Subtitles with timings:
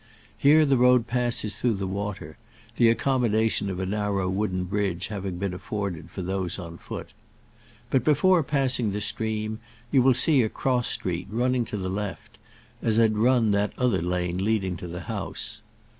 [0.35, 2.39] Here the road passes through the water,
[2.75, 7.13] the accommodation of a narrow wooden bridge having been afforded for those on foot.
[7.91, 9.59] But before passing the stream,
[9.91, 12.39] you will see a cross street, running to the left,
[12.81, 15.61] as had run that other lane leading to the house.